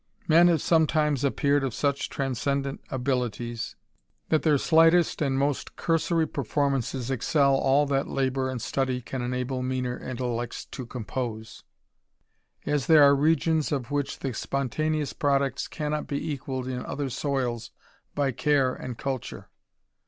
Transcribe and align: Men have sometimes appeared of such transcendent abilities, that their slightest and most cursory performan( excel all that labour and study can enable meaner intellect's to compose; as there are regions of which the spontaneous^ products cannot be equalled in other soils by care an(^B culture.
Men 0.27 0.47
have 0.47 0.63
sometimes 0.63 1.23
appeared 1.23 1.63
of 1.63 1.75
such 1.75 2.09
transcendent 2.09 2.81
abilities, 2.89 3.75
that 4.29 4.41
their 4.41 4.57
slightest 4.57 5.21
and 5.21 5.37
most 5.37 5.75
cursory 5.75 6.25
performan( 6.25 6.81
excel 7.11 7.53
all 7.53 7.85
that 7.85 8.07
labour 8.07 8.49
and 8.49 8.59
study 8.59 8.99
can 8.99 9.21
enable 9.21 9.61
meaner 9.61 9.99
intellect's 9.99 10.65
to 10.65 10.87
compose; 10.87 11.63
as 12.65 12.87
there 12.87 13.03
are 13.03 13.15
regions 13.15 13.71
of 13.71 13.91
which 13.91 14.17
the 14.17 14.29
spontaneous^ 14.29 15.13
products 15.19 15.67
cannot 15.67 16.07
be 16.07 16.31
equalled 16.31 16.67
in 16.67 16.83
other 16.83 17.11
soils 17.11 17.69
by 18.15 18.31
care 18.31 18.75
an(^B 18.77 18.97
culture. 18.97 19.49